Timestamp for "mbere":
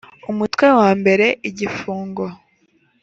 0.99-1.25